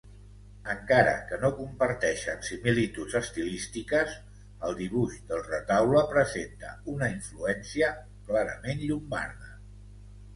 [0.73, 4.15] Encara que no comparteixen similituds estilístiques,
[4.69, 7.91] el dibuix del retaule presenta una influència
[8.31, 9.53] clarament llombarda.